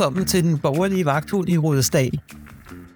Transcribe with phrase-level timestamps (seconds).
[0.00, 2.20] Velkommen til den borgerlige vagthund i Rudersdal.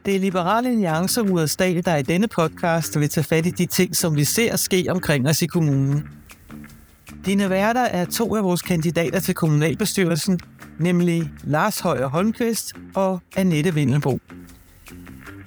[0.07, 3.97] Det er Liberale Alliance Rudersdal, der i denne podcast vil tage fat i de ting,
[3.97, 6.09] som vi ser ske omkring os i kommunen.
[7.27, 10.41] Dine værter er to af vores kandidater til kommunalbestyrelsen,
[10.79, 14.19] nemlig Lars Højer Holmqvist og Annette Vindelbo.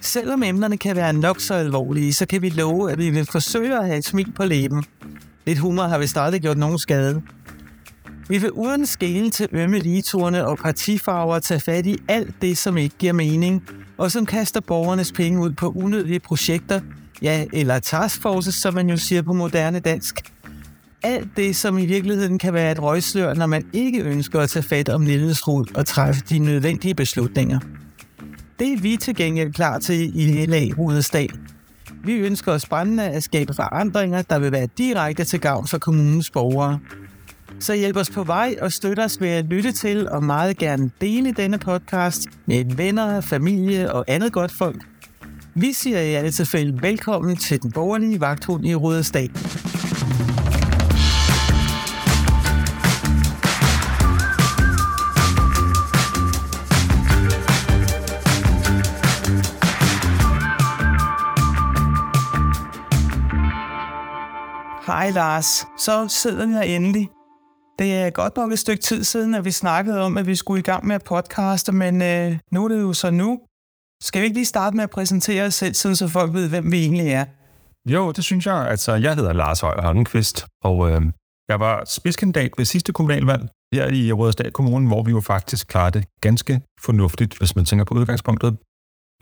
[0.02, 3.78] Selvom emnerne kan være nok så alvorlige, så kan vi love, at vi vil forsøge
[3.80, 4.84] at have et smil på læben.
[5.46, 7.22] Lidt humor har vi stadig gjort nogen skade.
[8.30, 12.78] Vi vil uden skele til ømme ligeturene og partifarver tage fat i alt det, som
[12.78, 13.64] ikke giver mening,
[13.98, 16.82] og som kaster borgernes penge ud på unødige projekter,
[17.22, 20.34] ja, eller taskforces, som man jo siger på moderne dansk.
[21.04, 24.64] Alt det, som i virkeligheden kan være et røgslør, når man ikke ønsker at tage
[24.64, 25.06] fat om
[25.48, 27.60] rod og træffe de nødvendige beslutninger.
[28.60, 31.30] Det er vi til gengæld klar til i LA Rudersdal.
[32.04, 36.30] Vi ønsker os brændende at skabe forandringer, der vil være direkte til gavn for kommunens
[36.32, 36.80] borgere.
[37.60, 40.92] Så hjælp os på vej og støt os ved at lytte til og meget gerne
[41.02, 44.82] dele denne podcast med venner, familie og andet godt folk.
[45.56, 49.32] Vi siger i alle tilfælde velkommen til den borgerlige vagthund i Rudersdal.
[64.88, 67.17] Hej Lars, så sidder vi her endelig.
[67.80, 70.60] Det er godt nok et stykke tid siden, at vi snakkede om, at vi skulle
[70.60, 73.40] i gang med at podcaste, men øh, nu er det jo så nu.
[74.04, 76.80] Skal vi ikke lige starte med at præsentere os selv, så folk ved, hvem vi
[76.80, 77.26] egentlig er?
[77.90, 78.68] Jo, det synes jeg.
[78.68, 81.02] Altså, jeg hedder Lars Højer Holmqvist, og øh,
[81.50, 86.00] jeg var spidskandidat ved sidste kommunalvalg her i Rødersdal Kommune, hvor vi jo faktisk klarede
[86.00, 88.58] det ganske fornuftigt, hvis man tænker på udgangspunktet.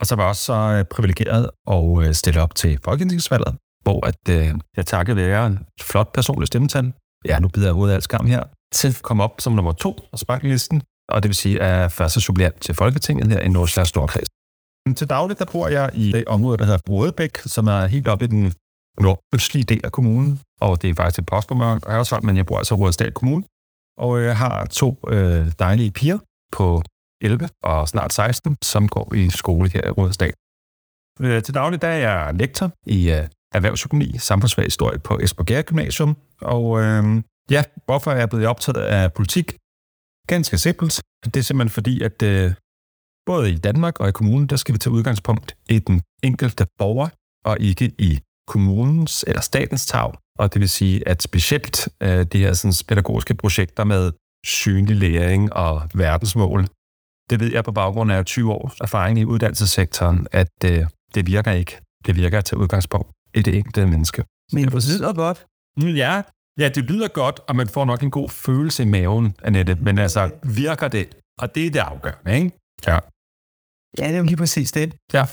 [0.00, 4.06] Og så var jeg også så øh, privilegeret at øh, stille op til folketingsvalget, hvor
[4.06, 6.92] at, øh, jeg takket være en flot personlig stemmetal.
[7.24, 8.42] Ja, nu bider jeg hovedet af skam her.
[8.72, 11.88] Til at komme op som nummer to på sparklisten, og det vil sige, at er
[11.88, 14.28] første suppleant til Folketinget her i Nordsjællands Storkreds.
[14.96, 18.24] Til dagligt, der bor jeg i det område, der hedder Brodebæk, som er helt oppe
[18.24, 18.52] i den
[19.00, 22.58] nordøstlige del af kommunen, og det er faktisk et postnummer og Hørsholm, men jeg bor
[22.58, 23.44] altså i Rudersdal Kommune.
[23.98, 26.18] Og øh, jeg har to øh, dejlige piger
[26.52, 26.82] på
[27.22, 30.32] 11 og snart 16, som går i skole her i Rudersdal.
[31.20, 36.16] Øh, til daglig der er jeg lektor i øh, erhvervsøkonomi, samfundsfaghistorie på Esbjerg Gymnasium.
[36.40, 39.56] Og øh, ja, hvorfor er jeg blevet optaget af politik?
[40.28, 41.02] Ganske simpelt.
[41.24, 42.52] Det er simpelthen fordi, at øh,
[43.26, 47.08] både i Danmark og i kommunen, der skal vi tage udgangspunkt i den enkelte borger,
[47.44, 50.12] og ikke i kommunens eller statens tag.
[50.38, 54.12] Og det vil sige, at specielt øh, de her sådan, pædagogiske projekter med
[54.46, 56.66] synlig læring og verdensmål,
[57.30, 61.52] det ved jeg på baggrund af 20 års erfaring i uddannelsessektoren, at øh, det virker
[61.52, 61.80] ikke.
[62.06, 64.24] Det virker at tage udgangspunkt i det enkelte menneske.
[64.52, 65.46] Men det lyder godt.
[65.76, 66.22] Mm, ja,
[66.58, 69.74] ja, det lyder godt, og man får nok en god følelse i maven, Annette.
[69.74, 71.16] Men altså, virker det?
[71.38, 72.50] Og det er det afgørende, ikke?
[72.86, 72.98] Ja.
[73.98, 74.94] Ja, det er jo lige præcis det.
[75.12, 75.26] Ja.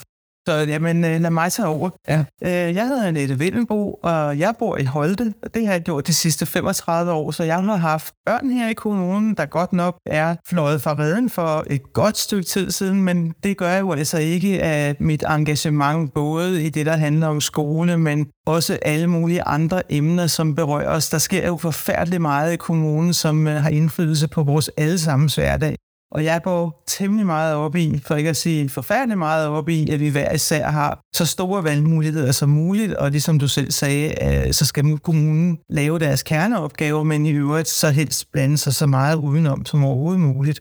[0.47, 1.89] Så jamen, øh, lad mig tage over.
[2.07, 2.23] Ja.
[2.43, 6.07] Øh, jeg hedder Annette Vindelbo, og jeg bor i Holte, og det har jeg gjort
[6.07, 9.97] de sidste 35 år, så jeg har haft børn her i kommunen, der godt nok
[10.05, 13.91] er fløjet fra redden for et godt stykke tid siden, men det gør jeg jo
[13.91, 19.07] altså ikke af mit engagement, både i det, der handler om skole, men også alle
[19.07, 21.09] mulige andre emner, som berører os.
[21.09, 25.75] Der sker jo forfærdeligt meget i kommunen, som øh, har indflydelse på vores allesammens hverdag.
[26.13, 29.89] Og jeg går temmelig meget op i, for ikke at sige forfærdeligt meget op i,
[29.89, 34.13] at vi hver især har så store valgmuligheder som muligt, og ligesom du selv sagde,
[34.47, 38.87] øh, så skal kommunen lave deres kerneopgaver, men i øvrigt så helst blande sig så
[38.87, 40.59] meget udenom som overhovedet muligt.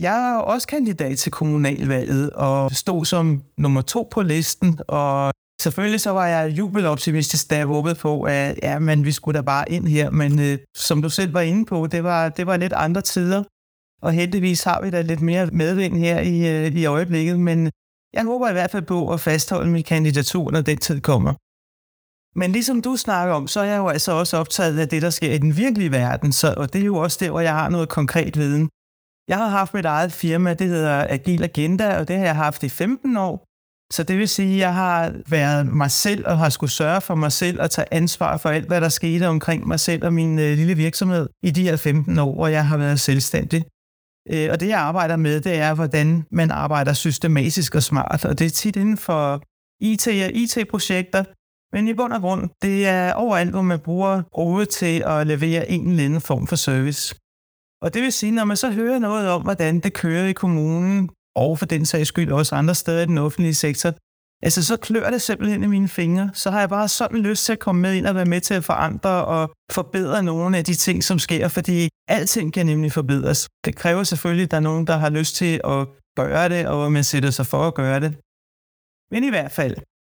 [0.00, 6.00] Jeg er også kandidat til kommunalvalget og stod som nummer to på listen, og Selvfølgelig
[6.00, 9.72] så var jeg jubeloptimistisk, da jeg håbede på, at ja, men vi skulle da bare
[9.72, 10.10] ind her.
[10.10, 13.42] Men øh, som du selv var inde på, det var, det var lidt andre tider.
[14.06, 17.70] Og heldigvis har vi da lidt mere medvind her i, øh, i øjeblikket, men
[18.12, 21.32] jeg håber i hvert fald på at fastholde min kandidatur, når den tid kommer.
[22.38, 25.10] Men ligesom du snakker om, så er jeg jo altså også optaget af det, der
[25.10, 27.68] sker i den virkelige verden, så, og det er jo også der, hvor jeg har
[27.68, 28.68] noget konkret viden.
[29.28, 32.62] Jeg har haft mit eget firma, det hedder Agil Agenda, og det har jeg haft
[32.62, 33.44] i 15 år.
[33.92, 37.14] Så det vil sige, at jeg har været mig selv og har skulle sørge for
[37.14, 40.38] mig selv og tage ansvar for alt, hvad der skete omkring mig selv og min
[40.38, 43.64] øh, lille virksomhed i de her 15 år, hvor jeg har været selvstændig.
[44.32, 48.24] Øh, og det, jeg arbejder med, det er, hvordan man arbejder systematisk og smart.
[48.24, 49.42] Og det er tit inden for
[49.80, 51.24] IT og IT-projekter,
[51.72, 55.70] men i bund og grund, det er overalt, hvor man bruger Rode til at levere
[55.70, 57.14] en eller anden form for service.
[57.82, 61.10] Og det vil sige, når man så hører noget om, hvordan det kører i kommunen,
[61.36, 63.94] og for den sags skyld også andre steder i den offentlige sektor,
[64.42, 66.30] Altså, så klør det simpelthen i mine fingre.
[66.34, 68.54] Så har jeg bare sådan lyst til at komme med ind og være med til
[68.54, 73.48] at forandre og forbedre nogle af de ting, som sker, fordi alting kan nemlig forbedres.
[73.64, 75.86] Det kræver selvfølgelig, at der er nogen, der har lyst til at
[76.16, 78.14] gøre det, og man sætter sig for at gøre det.
[79.10, 79.76] Men i hvert fald,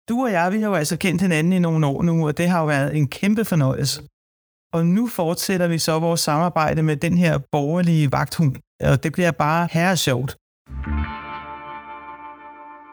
[0.10, 2.50] du og jeg, vi har jo altså kendt hinanden i nogle år nu, og det
[2.50, 4.02] har jo været en kæmpe fornøjelse.
[4.74, 9.32] Og nu fortsætter vi så vores samarbejde med den her borgerlige vagthund, og det bliver
[9.32, 10.38] bare herre sjovt.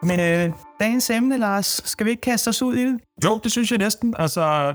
[0.09, 2.99] Men øh, dagens emne, Lars, skal vi ikke kaste os ud i det?
[3.23, 4.13] Jo, det synes jeg næsten.
[4.17, 4.73] Altså,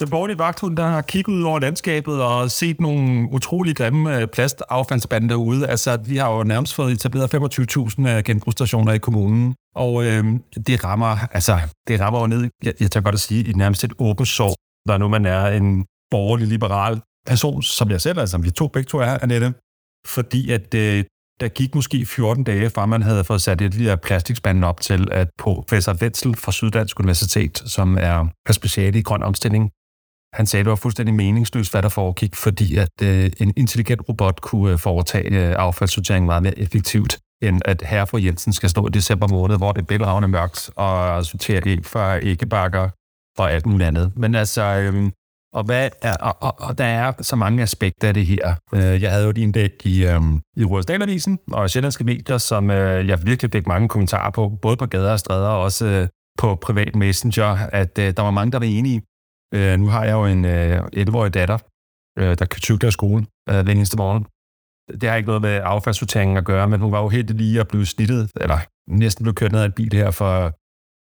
[0.00, 4.28] den borgerlige vagthund, der har kigget ud over landskabet og set nogle utrolig grimme øh,
[4.28, 5.66] plastaffaldsbande derude.
[5.66, 10.24] Altså, vi har jo nærmest fået etableret 25.000 øh, genbrugsstationer i kommunen, og øh,
[10.66, 11.58] det rammer, altså,
[11.88, 14.54] det rammer jo ned, jeg, jeg tager godt at sige, i nærmest et åbent sår,
[14.88, 18.66] når nu man er en borgerlig liberal person, som jeg selv er, som vi to
[18.68, 19.54] begge to er, Annette,
[20.06, 21.04] fordi at øh,
[21.40, 25.08] der gik måske 14 dage, fra man havde fået sat et lille plastikspanden op til,
[25.12, 29.70] at professor Wetzel fra Syddansk Universitet, som er speciale i grøn omstilling,
[30.32, 34.02] han sagde, at det var fuldstændig meningsløst, hvad der foregik, fordi at øh, en intelligent
[34.08, 38.70] robot kunne øh, foretage øh, affaldssortering meget mere effektivt, end at herre for Jensen skal
[38.70, 42.88] stå i december måned, hvor det er bælragende mørkt, og sortere æg fra æggebakker
[43.38, 44.12] og alt muligt andet.
[44.16, 45.10] Men altså, øh,
[45.52, 48.54] og, hvad er, og, og, og der er så mange aspekter af det her.
[48.74, 53.08] Øh, jeg havde jo din en i, øhm, i Rådsdalavisen og Sjællandske Medier, som øh,
[53.08, 56.08] jeg virkelig fik mange kommentarer på, både på gader og stræder og også øh,
[56.38, 59.02] på privat messenger, at øh, der var mange, der var enige.
[59.54, 61.58] Øh, nu har jeg jo en øh, 11-årig datter,
[62.18, 64.26] øh, der kan cykle af skolen øh, den eneste morgen.
[65.00, 67.68] Det har ikke noget med affaldssorteringen at gøre, men hun var jo helt lige at
[67.68, 70.52] blive snittet, eller næsten blev kørt ned af en bil her for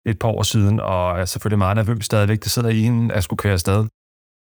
[0.10, 2.44] et par år siden, og er selvfølgelig meget nervøs stadigvæk.
[2.44, 3.88] Det sidder i hende at skulle køre afsted.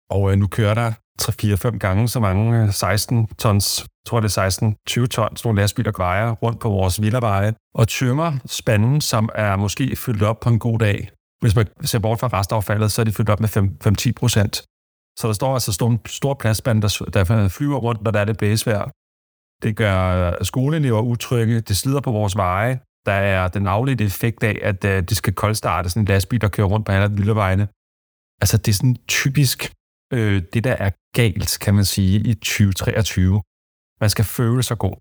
[0.09, 0.91] Og øh, nu kører der
[1.21, 6.31] 3-4-5 gange så mange øh, 16 tons, tror det er 16-20 tons, nogle lastbiler vejer
[6.31, 10.79] rundt på vores villaveje, og tømmer spanden, som er måske fyldt op på en god
[10.79, 11.09] dag.
[11.41, 13.49] Hvis man ser bort fra restaffaldet, så er det fyldt op med
[14.07, 14.55] 5-10 procent.
[15.19, 18.37] Så der står altså store, stor plastspand, der, der flyver rundt, når der er det
[18.37, 18.89] blæsvejr.
[19.63, 22.79] Det gør øh, skoleelever utrygge, det slider på vores veje.
[23.05, 26.47] Der er den afledte effekt af, at øh, det skal koldstarte sådan en lastbil, der
[26.47, 27.67] kører rundt på alle villavejene.
[28.41, 29.73] Altså, det er sådan typisk
[30.13, 33.41] øh, det, der er galt, kan man sige, i 2023.
[34.01, 34.97] Man skal føle sig god.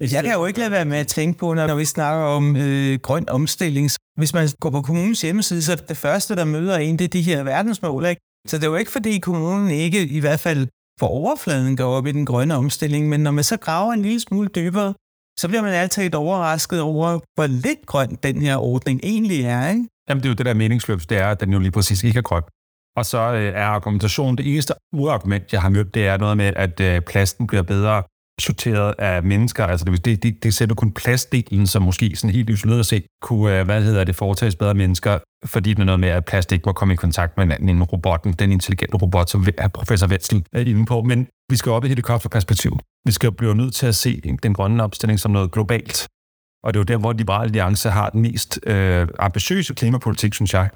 [0.00, 2.98] Jeg kan jo ikke lade være med at tænke på, når vi snakker om øh,
[3.02, 3.90] grøn omstilling.
[4.16, 7.08] Hvis man går på kommunens hjemmeside, så er det, første, der møder en, det er
[7.08, 8.06] de her verdensmål.
[8.06, 8.20] Ikke?
[8.48, 10.68] Så det er jo ikke, fordi kommunen ikke i hvert fald
[11.00, 14.20] for overfladen går op i den grønne omstilling, men når man så graver en lille
[14.20, 14.94] smule dybere,
[15.38, 19.68] så bliver man altid overrasket over, hvor lidt grøn den her ordning egentlig er.
[19.70, 19.86] Ikke?
[20.08, 22.18] Jamen det er jo det der meningsløb, det er, at den jo lige præcis ikke
[22.18, 22.42] er grøn.
[22.98, 26.52] Og så øh, er argumentationen, det eneste uargument, jeg har mødt, det er noget med,
[26.56, 28.02] at øh, plasten bliver bedre
[28.40, 29.66] sorteret af mennesker.
[29.66, 33.58] Altså det, det, det, det sætter kun plastdelen, som måske sådan helt isoleret set kunne,
[33.58, 36.62] øh, hvad hedder det, foretages bedre mennesker, fordi det er noget med, at plast ikke
[36.66, 40.60] må komme i kontakt med en, en robotten, den intelligente robot, som professor Wetzel er
[40.60, 41.02] inde på.
[41.02, 42.78] Men vi skal op i helikopterperspektiv.
[43.06, 46.06] Vi skal blive nødt til at se den grønne opstilling som noget globalt.
[46.64, 50.54] Og det er jo der, hvor Liberale Alliance har den mest øh, ambitiøse klimapolitik, synes
[50.54, 50.70] jeg.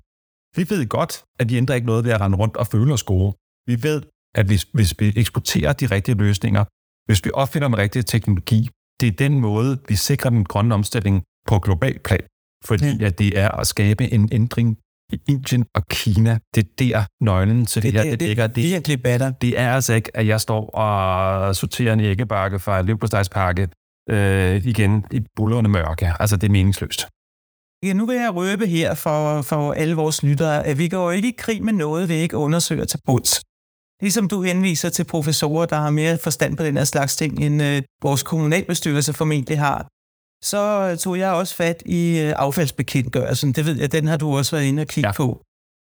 [0.56, 3.02] Vi ved godt, at de ændrer ikke noget ved at rende rundt og føle os
[3.02, 3.36] gode.
[3.66, 4.02] Vi ved,
[4.34, 6.64] at hvis, hvis vi eksporterer de rigtige løsninger,
[7.06, 8.68] hvis vi opfinder den rigtige teknologi,
[9.00, 12.20] det er den måde, vi sikrer den grønne omstilling på global plan.
[12.64, 13.06] Fordi ja.
[13.06, 14.78] at det er at skabe en ændring
[15.12, 16.38] i Indien og Kina.
[16.54, 18.46] Det er der nøglen til det, det her, det, det ligger.
[18.46, 22.58] Det, det, det, det, det er altså ikke, at jeg står og sorterer en æggebakke
[22.58, 23.68] fra en løbostejspakke
[24.10, 26.12] øh, igen i bullerende mørke.
[26.20, 27.06] Altså, det er meningsløst.
[27.82, 31.28] Ja, nu vil jeg røbe her for, for alle vores lyttere, at vi går ikke
[31.28, 33.40] i krig med noget, vi ikke undersøger til bunds.
[34.00, 37.62] Ligesom du henviser til professorer, der har mere forstand på den her slags ting, end
[37.62, 39.88] øh, vores kommunalbestyrelse formentlig har,
[40.44, 43.52] så tog jeg også fat i øh, affaldsbekendtgørelsen.
[43.52, 45.12] Det ved jeg, den har du også været inde og kigge ja.
[45.12, 45.42] på.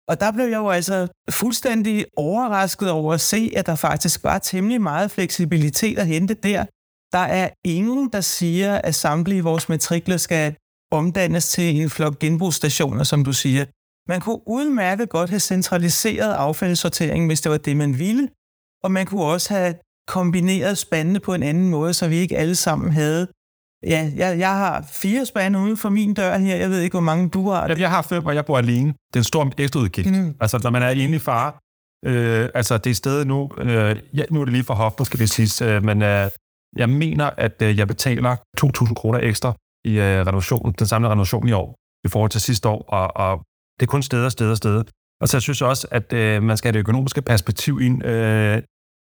[0.07, 4.39] Og der blev jeg jo altså fuldstændig overrasket over at se, at der faktisk var
[4.39, 6.65] temmelig meget fleksibilitet at hente der.
[7.11, 10.55] Der er ingen, der siger, at samtlige vores matrikler skal
[10.93, 13.65] omdannes til en flok genbrugsstationer, som du siger.
[14.09, 18.29] Man kunne udmærket godt have centraliseret affaldssorteringen, hvis det var det, man ville.
[18.83, 19.75] Og man kunne også have
[20.07, 23.27] kombineret spandene på en anden måde, så vi ikke alle sammen havde
[23.87, 26.55] Ja, jeg, jeg har fire spande uden for min dør her.
[26.55, 27.75] Jeg ved ikke, hvor mange du har.
[27.77, 28.87] Jeg har fem, og jeg bor alene.
[28.87, 30.11] Det er en stor ekstra udgift.
[30.11, 30.35] Mm.
[30.39, 31.59] Altså, når man er enlig far,
[32.05, 35.19] øh, altså det er stedet nu, øh, ja, nu er det lige for hoften, skal
[35.19, 36.29] det sige, øh, men øh,
[36.75, 38.35] jeg mener, at øh, jeg betaler
[38.85, 39.53] 2.000 kroner ekstra
[39.85, 41.75] i øh, renovation, den samlede renovation i år,
[42.05, 43.43] i forhold til sidste år, og, og
[43.79, 44.83] det er kun steder, steder, steder.
[45.21, 48.05] Og så jeg synes også, at øh, man skal have det økonomiske perspektiv ind.
[48.05, 48.61] Øh,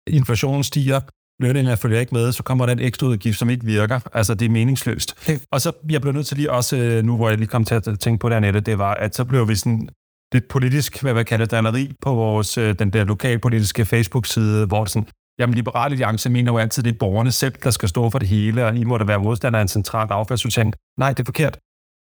[0.08, 1.00] inflationen stiger,
[1.40, 4.00] lønningerne følger ikke med, så kommer der en ekstra udgift, som ikke virker.
[4.14, 5.30] Altså, det er meningsløst.
[5.52, 7.76] Og så, jeg blev nødt til lige også, øh, nu hvor jeg lige kom til
[7.76, 9.90] at tænke på det, Annette, det var, at så blev vi sådan
[10.34, 14.92] lidt politisk, hvad jeg kalder drilleri på vores, øh, den der lokalpolitiske Facebook-side, hvor det
[14.92, 18.20] sådan, jamen Liberale Alliance mener jo altid, det er borgerne selv, der skal stå for
[18.20, 20.74] det hele, og I må da være modstander af en central affaldssortering.
[21.00, 21.60] Nej, det er forkert.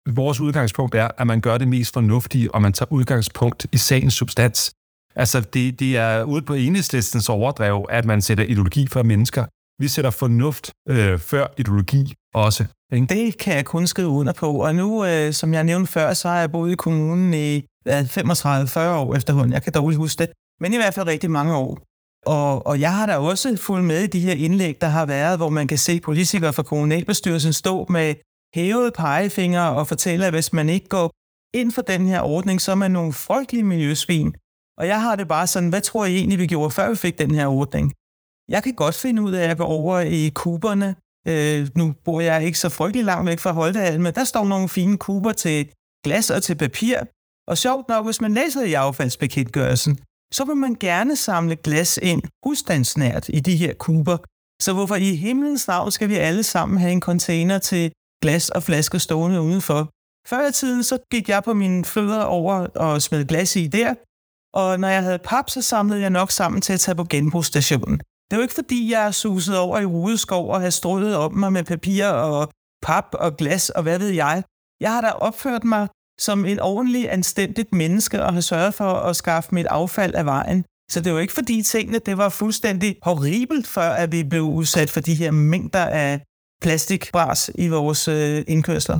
[0.09, 4.13] Vores udgangspunkt er, at man gør det mest fornuftige, og man tager udgangspunkt i sagens
[4.13, 4.71] substans.
[5.15, 9.45] Altså, det, det er ude på enhedslistens overdrev, at man sætter ideologi for mennesker.
[9.81, 12.65] Vi sætter fornuft øh, før ideologi også.
[12.93, 13.05] Ikke?
[13.05, 14.51] Det kan jeg kun skrive under på.
[14.51, 18.05] Og nu, øh, som jeg nævnte før, så har jeg boet i kommunen i hvad,
[18.05, 19.53] 35-40 år efterhånden.
[19.53, 20.29] Jeg kan dårligt huske det.
[20.59, 21.79] Men i hvert fald rigtig mange år.
[22.25, 25.37] Og, og jeg har da også fulgt med i de her indlæg, der har været,
[25.39, 28.15] hvor man kan se politikere fra kommunalbestyrelsen stå med
[28.55, 31.11] hævede pegefingre og fortælle, at hvis man ikke går
[31.53, 34.35] ind for den her ordning, så er man nogle frygtelige miljøsvin.
[34.77, 37.17] Og jeg har det bare sådan, hvad tror I egentlig, vi gjorde, før vi fik
[37.17, 37.93] den her ordning?
[38.49, 40.95] Jeg kan godt finde ud af at gå over i kuberne.
[41.27, 44.69] Øh, nu bor jeg ikke så frygtelig langt væk fra Holdehalen, men der står nogle
[44.69, 45.71] fine kuber til
[46.03, 46.97] glas og til papir.
[47.47, 49.99] Og sjovt nok, hvis man læser i affaldsbekendtgørelsen,
[50.33, 54.17] så vil man gerne samle glas ind husstandsnært i de her kuber.
[54.61, 58.63] Så hvorfor i himlens navn skal vi alle sammen have en container til glas og
[58.63, 59.89] flasker stående udenfor?
[60.27, 63.93] Før i tiden, så gik jeg på mine fødder over og smed glas i der,
[64.53, 67.97] og når jeg havde pap, så samlede jeg nok sammen til at tage på genbrugsstationen.
[67.97, 71.33] Det er jo ikke fordi, jeg er suset over i rudeskov og har strøget op
[71.33, 74.43] mig med papir og pap og glas og hvad ved jeg.
[74.81, 75.87] Jeg har da opført mig
[76.21, 80.65] som en ordentlig, anstændigt menneske og har sørget for at skaffe mit affald af vejen.
[80.91, 84.89] Så det er ikke fordi tingene det var fuldstændig horribelt, før at vi blev udsat
[84.89, 86.21] for de her mængder af
[86.61, 88.99] plastikbras i vores øh, indkørsler.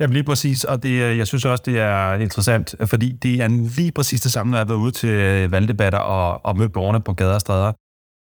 [0.00, 3.48] Jamen lige præcis, og det, øh, jeg synes også, det er interessant, fordi det er
[3.48, 6.72] lige præcis det samme, når jeg har været ude til øh, valgdebatter og, og mødt
[6.72, 7.72] borgerne på gader og stræder.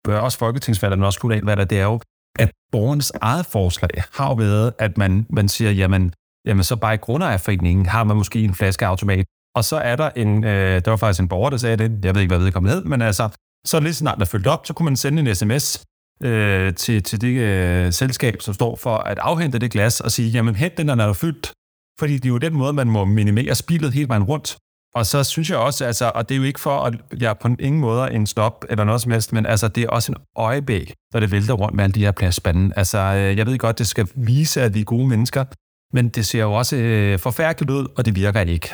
[0.08, 2.00] Øh, Også folketingsvalget, men også kommunalvalget, det er jo,
[2.38, 6.12] at borgernes eget forslag har jo været, at man, man siger, jamen,
[6.46, 9.26] jamen så bare i grundejerforeningen har man måske en flaskeautomat.
[9.54, 12.14] Og så er der en, øh, der var faktisk en borger, der sagde det, jeg
[12.14, 13.28] ved ikke, hvad vedkommende hed, men altså,
[13.66, 15.84] så lige snart der følte op, så kunne man sende en sms
[16.22, 20.30] øh, til, til det øh, selskab, som står for at afhente det glas, og sige,
[20.30, 21.52] jamen hent den, når den er fyldt,
[21.98, 24.56] fordi det er jo den måde, man må minimere spildet hele vejen rundt.
[24.94, 27.32] Og så synes jeg også, altså, og det er jo ikke for, at jeg ja,
[27.32, 30.18] på ingen måde en stop eller noget som helst, men altså, det er også en
[30.36, 32.72] øjebæk, når det vælter rundt med alle de her plastspande.
[32.76, 35.44] Altså, øh, jeg ved godt, det skal vise, at vi er gode mennesker,
[35.92, 38.68] men det ser jo også øh, forfærdeligt ud, og det virker ikke.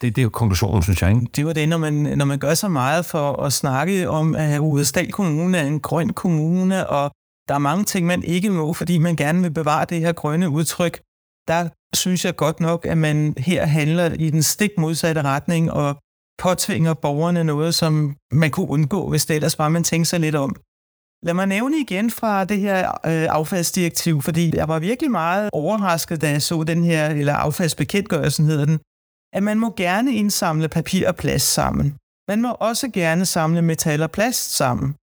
[0.00, 1.10] Det, det er jo konklusionen, synes jeg.
[1.10, 1.26] Ikke?
[1.36, 4.58] Det var det, når man, når man gør så meget for at snakke om, at
[4.58, 7.10] Udestal Kommune er en grøn kommune, og
[7.48, 10.50] der er mange ting, man ikke må, fordi man gerne vil bevare det her grønne
[10.50, 11.00] udtryk.
[11.48, 15.96] Der synes jeg godt nok, at man her handler i den stik modsatte retning og
[16.38, 20.34] påtvinger borgerne noget, som man kunne undgå, hvis det ellers bare man tænkte sig lidt
[20.34, 20.56] om.
[21.22, 26.20] Lad mig nævne igen fra det her øh, affaldsdirektiv, fordi jeg var virkelig meget overrasket,
[26.22, 28.78] da jeg så den her, eller affaldsbekendtgørelsen hedder den,
[29.32, 31.96] at man må gerne indsamle papir og plast sammen.
[32.28, 34.94] Man må også gerne samle metal og plast sammen.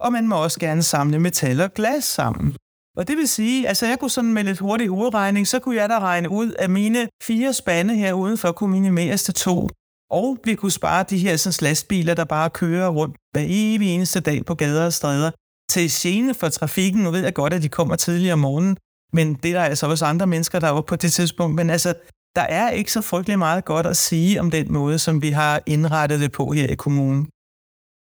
[0.00, 2.56] Og man må også gerne samle metal og glas sammen.
[2.96, 5.88] Og det vil sige, altså jeg kunne sådan med lidt hurtig hovedregning, så kunne jeg
[5.88, 9.68] da regne ud, at mine fire spande her udenfor kunne minimeres til to.
[10.10, 14.20] Og vi kunne spare de her sådan, lastbiler, der bare kører rundt hver evig eneste
[14.20, 15.30] dag på gader og stræder.
[15.74, 18.76] Til gene for trafikken, nu ved jeg godt, at de kommer tidligere om morgenen,
[19.12, 21.54] men det er der altså også andre mennesker, der er oppe på det tidspunkt.
[21.56, 21.94] Men altså,
[22.36, 25.62] der er ikke så frygtelig meget godt at sige om den måde, som vi har
[25.66, 27.28] indrettet det på her i kommunen.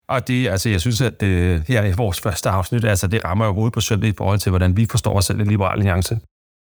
[0.07, 3.45] Og det, altså, jeg synes, at det, her i vores første afsnit, altså, det rammer
[3.45, 6.19] jo hovedet på søndag i forhold til, hvordan vi forstår os selv i Liberal Alliance.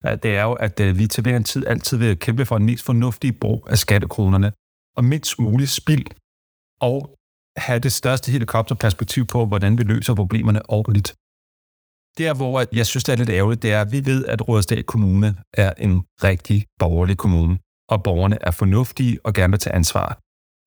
[0.03, 2.57] At Det er jo, at øh, vi til hver en tid altid vil kæmpe for
[2.57, 4.51] en mest fornuftig brug af skattekronerne,
[4.97, 6.05] og mindst muligt spild,
[6.81, 7.18] og
[7.57, 11.15] have det største helikopterperspektiv på, hvordan vi løser problemerne ordentligt.
[12.17, 14.83] Der, hvor jeg synes, det er lidt ærgerligt, det er, at vi ved, at Rådestad
[14.83, 20.19] Kommune er en rigtig borgerlig kommune, og borgerne er fornuftige og gerne vil tage ansvar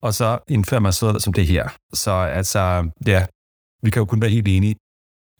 [0.05, 1.69] og så indfører man sådan som det her.
[1.93, 3.25] Så altså, ja,
[3.83, 4.75] vi kan jo kun være helt enige.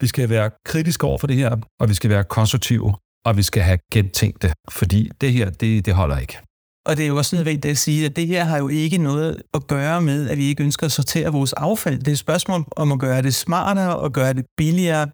[0.02, 2.96] Vi skal være kritiske over for det her, og vi skal være konstruktive,
[3.26, 6.38] og vi skal have gentænkt det, fordi det her, det, det holder ikke.
[6.86, 9.42] Og det er jo også nødvendigt at sige, at det her har jo ikke noget
[9.54, 12.00] at gøre med, at vi ikke ønsker at sortere vores affald.
[12.00, 15.08] Det er et spørgsmål om at gøre det smartere og gøre det billigere.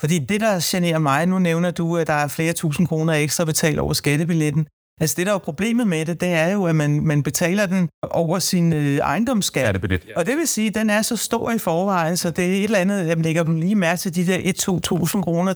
[0.00, 3.44] Fordi det, der generer mig, nu nævner du, at der er flere tusind kroner ekstra
[3.44, 4.66] betalt over skattebilletten.
[5.00, 7.88] Altså det, der er problemet med det, det er jo, at man, man betaler den
[8.02, 9.66] over sin øh, ejendomsskat.
[9.66, 10.12] Ja, det.
[10.16, 12.64] Og det vil sige, at den er så stor i forvejen, så det er et
[12.64, 15.54] eller andet, jeg lægger dem lige mærke til de der 1-2.000 kroner,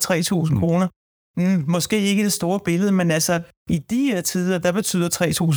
[0.52, 0.88] 3.000 kroner.
[1.36, 5.08] Mm, måske ikke det store billede, men altså i de her tider, der betyder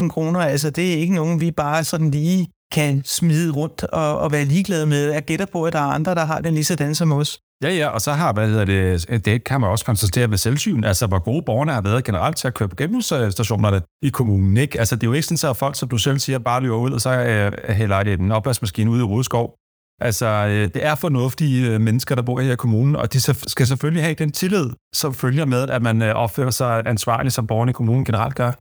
[0.01, 4.20] 3.000 kroner, altså det er ikke nogen, vi bare sådan lige kan smide rundt og,
[4.20, 5.12] og være ligeglade med.
[5.12, 7.39] Jeg gætter på, at der er andre, der har den lige sådan som os.
[7.63, 10.84] Ja, ja, og så har, hvad hedder det, det kan man også konstatere ved selvsyn,
[10.84, 14.79] altså hvor gode borgerne har været generelt til at køre på genbrugsstationerne i kommunen, ikke?
[14.79, 16.91] Altså det er jo ikke sådan, at folk, som du selv siger, bare løber ud,
[16.91, 19.55] og så øh, hælder det en opvaskemaskine ude i Rodeskov.
[20.01, 23.67] Altså, øh, det er fornuftige øh, mennesker, der bor her i kommunen, og de skal
[23.67, 27.69] selvfølgelig have den tillid, som følger med, at man øh, opfører sig ansvarligt, som borgerne
[27.69, 28.51] i kommunen generelt gør.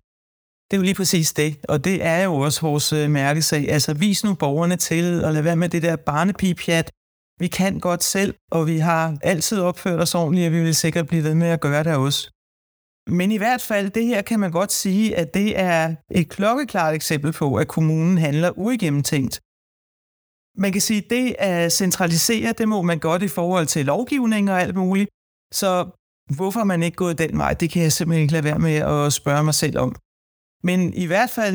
[0.71, 3.71] Det er jo lige præcis det, og det er jo også vores øh, mærkesag.
[3.71, 6.91] Altså, vis nu borgerne tillid, og lad være med det der barnepipjat.
[7.41, 11.07] Vi kan godt selv, og vi har altid opført os ordentligt, og vi vil sikkert
[11.07, 12.31] blive ved med at gøre det også.
[13.07, 16.95] Men i hvert fald, det her kan man godt sige, at det er et klokkeklart
[16.95, 19.41] eksempel på, at kommunen handler uigennemtænkt.
[20.59, 24.51] Man kan sige, at det at centralisere, det må man godt i forhold til lovgivning
[24.51, 25.11] og alt muligt.
[25.55, 25.71] Så
[26.37, 28.75] hvorfor er man ikke gået den vej, det kan jeg simpelthen ikke lade være med
[28.75, 29.97] at spørge mig selv om.
[30.63, 31.55] Men i hvert fald,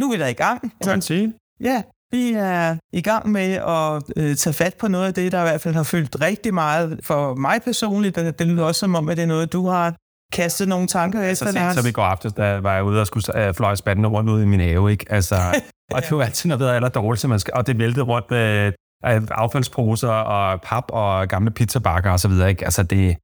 [0.00, 0.72] nu er vi da i gang.
[0.84, 1.34] Kan sige.
[1.60, 5.38] Ja, vi er i gang med at øh, tage fat på noget af det, der
[5.40, 8.16] i hvert fald har fyldt rigtig meget for mig personligt.
[8.16, 9.96] Det, det lyder også som om, at det er noget, du har
[10.32, 11.46] kastet nogle tanker efter.
[11.46, 14.30] Så, så vi går aftes, da var jeg ude og skulle uh, fløje spanden rundt
[14.30, 15.06] ud i min have, ikke?
[15.12, 15.34] Altså,
[15.92, 18.72] og det er jo altid noget aller dårligt, man skal, og det væltede rundt med
[19.06, 22.64] uh, affaldsposer og pap og gamle pizzabakker og så videre, ikke?
[22.64, 23.16] Altså, det,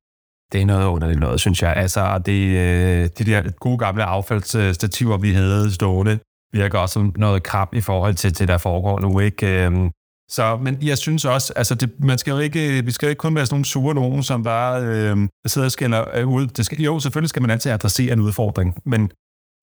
[0.52, 1.76] det er noget underligt noget, synes jeg.
[1.76, 6.19] Altså, det, uh, de der gode gamle affaldsstativer, vi havde stående,
[6.52, 9.67] virker også som noget krab i forhold til det, der foregår nu, ikke?
[9.67, 9.90] Um,
[10.31, 13.21] så, men jeg synes også, altså det, man skal jo ikke, vi skal jo ikke
[13.21, 16.47] kun være sådan nogle sure nogen, som bare øh, sidder og skælder øh, ud.
[16.47, 19.11] Det skal, jo, selvfølgelig skal man altid adressere en udfordring, men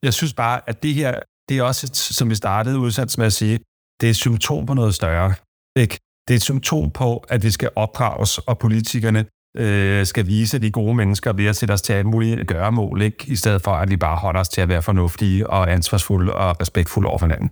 [0.04, 3.26] jeg synes bare, at det her, det er også, et, som vi startede udsendt med
[3.26, 3.60] at sige,
[4.02, 5.34] det er et symptom på noget større.
[5.76, 5.98] Ikke?
[6.28, 9.26] Det er et symptom på, at vi skal opdrages, og politikerne
[9.58, 13.26] øh, skal vise de gode mennesker ved at sætte os til alle gøre gøremål, ikke?
[13.28, 16.62] i stedet for at vi bare holder os til at være fornuftige og ansvarsfulde og
[16.62, 17.50] respektfulde over for hinanden.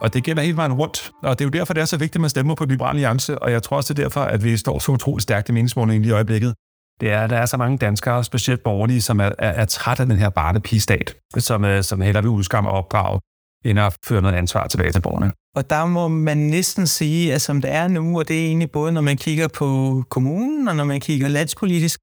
[0.00, 1.12] Og det gælder hele vejen rundt.
[1.22, 3.38] Og det er jo derfor, det er så vigtigt, at man stemmer på Liberal Alliance.
[3.38, 6.02] Og jeg tror også, det er derfor, at vi står så utroligt stærkt i meningsmålingen
[6.02, 6.54] lige i øjeblikket.
[7.00, 10.00] Det er, at der er så mange danskere, specielt borgerlige, som er, er, er træt
[10.00, 13.20] af den her barnepigestat, som, øh, som heller vil udskamme og opdrage,
[13.64, 15.32] end at føre noget ansvar tilbage til borgerne.
[15.56, 18.70] Og der må man næsten sige, at som det er nu, og det er egentlig
[18.70, 22.00] både, når man kigger på kommunen, og når man kigger landspolitisk,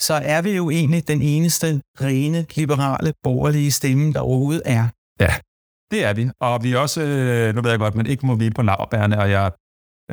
[0.00, 4.88] så er vi jo egentlig den eneste rene, liberale, borgerlige stemme, der overhovedet er.
[5.20, 5.34] Ja,
[5.90, 6.30] det er vi.
[6.40, 9.18] Og vi er også, øh, nu ved jeg godt, men ikke må vi på lavbærne,
[9.18, 9.50] og jeg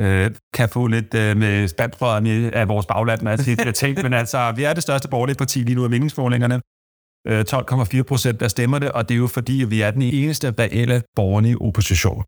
[0.00, 4.12] øh, kan få lidt øh, med spandbrødrene af vores bagland, når jeg siger ting, men
[4.12, 6.60] altså, vi er det største borgerlige parti lige nu af meningsmålingerne.
[7.26, 10.54] Øh, 12,4 procent, der stemmer det, og det er jo fordi, vi er den eneste
[10.58, 12.24] reelle borgerlige opposition.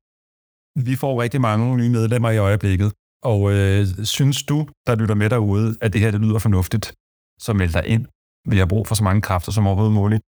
[0.88, 5.30] Vi får rigtig mange nye medlemmer i øjeblikket, og øh, synes du, der lytter med
[5.30, 6.94] derude, at det her det lyder fornuftigt,
[7.38, 8.06] så meld dig ind.
[8.50, 10.22] Vi har brug for så mange kræfter som overhovedet muligt.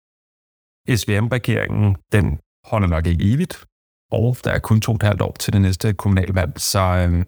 [1.00, 2.40] SVM-regeringen, den
[2.72, 3.66] holder nok ikke evigt,
[4.12, 7.26] og der er kun to og et halvt år til det næste kommunalvalg, så øh,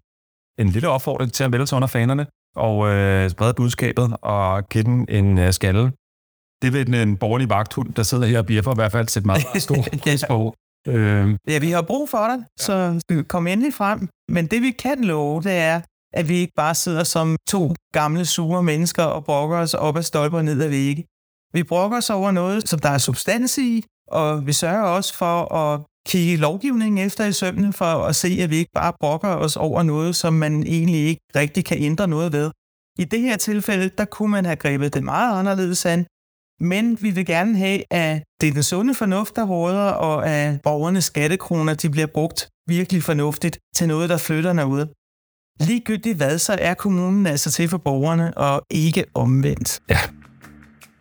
[0.60, 4.84] en lille opfordring til at melde sig under fanerne og øh, sprede budskabet og give
[4.84, 5.92] den en øh, skalle.
[6.62, 9.44] Det vil en borgerlig vagthund, der sidder her og bjeffer, i hvert fald sætte meget,
[9.44, 10.54] meget stor pris på.
[10.88, 11.38] Øh.
[11.48, 14.10] Ja, vi har brug for det, så kom endelig frem.
[14.30, 15.82] Men det vi kan love, det er,
[16.14, 20.04] at vi ikke bare sidder som to gamle, sure mennesker og brokker os op ad
[20.04, 21.06] stolper ned ad vægge.
[21.54, 25.54] Vi brokker os over noget, som der er substans i, og vi sørger også for
[25.56, 29.58] at kigge lovgivningen efter i sømne, for at se, at vi ikke bare brokker os
[29.58, 32.52] over noget, som man egentlig ikke rigtig kan ændre noget ved.
[33.00, 36.06] I det her tilfælde, der kunne man have grebet det meget anderledes an,
[36.60, 40.62] men vi vil gerne have, at det er den sunde fornuft, der råder, og at
[40.62, 44.90] borgernes skattekroner de bliver brugt virkelig fornuftigt til noget, der flytter noget.
[45.60, 49.80] Ligegyldigt hvad, så er kommunen altså til for borgerne, og ikke omvendt.
[49.90, 49.98] Ja,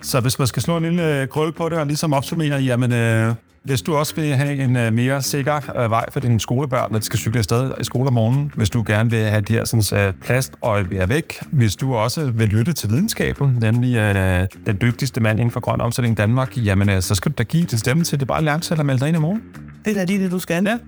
[0.03, 2.93] så hvis man skal slå en lille øh, krøl på det og ligesom opsummere, jamen
[2.93, 3.35] øh,
[3.65, 6.99] hvis du også vil have en øh, mere sikker øh, vej for dine skolebørn, når
[6.99, 9.65] de skal cykle afsted i skole om morgenen, hvis du gerne vil have de her
[9.65, 14.47] sådan, øh, plast og er væk, hvis du også vil lytte til videnskaben, nemlig øh,
[14.67, 17.43] den dygtigste mand inden for grøn omstilling i Danmark, jamen øh, så skal du da
[17.43, 19.43] give din stemme til det bare Alliance eller melde dig ind i morgen.
[19.85, 20.65] Det er lige det, du skal.
[20.65, 20.79] Ja.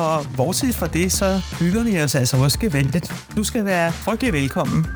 [0.00, 3.12] Og bortset fra det, så hygger vi os altså også geventet.
[3.36, 4.86] Du skal være frygtelig velkommen.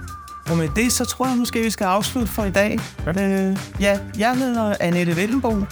[0.51, 2.79] Og med det, så tror jeg måske, vi skal afslutte for i dag.
[3.07, 5.65] Ja, øh, ja jeg hedder Annette Vellenbo,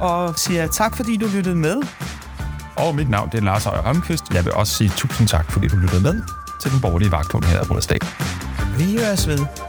[0.00, 1.82] og siger tak, fordi du lyttede med.
[2.76, 4.34] Og mit navn det er Lars Højer Holmqvist.
[4.34, 6.22] Jeg vil også sige tusind tak, fordi du lyttede med
[6.62, 7.98] til den borgerlige vagthund her i Rådsdag.
[8.78, 9.65] Vi høres ved.